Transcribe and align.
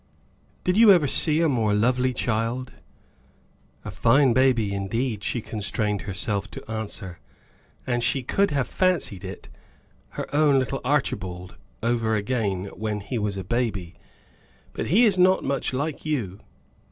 "Did 0.63 0.77
you 0.77 0.91
ever 0.91 1.05
see 1.05 1.41
a 1.41 1.47
more 1.47 1.75
lovely 1.75 2.11
child?" 2.11 2.71
"A 3.85 3.91
fine 3.91 4.33
baby, 4.33 4.73
indeed," 4.73 5.23
she 5.23 5.41
constrained 5.43 6.01
herself 6.09 6.49
to 6.49 6.71
answer; 6.71 7.19
and 7.85 8.03
she 8.03 8.23
could 8.23 8.49
have 8.49 8.67
fancied 8.67 9.23
it 9.23 9.47
her 10.17 10.25
own 10.35 10.57
little 10.57 10.81
Archibald 10.83 11.55
over 11.83 12.15
again 12.15 12.65
when 12.75 13.01
he 13.01 13.19
was 13.19 13.37
a 13.37 13.43
baby. 13.43 13.93
"But 14.73 14.87
he 14.87 15.05
is 15.05 15.19
not 15.19 15.43
much 15.43 15.71
like 15.71 16.03
you." 16.03 16.39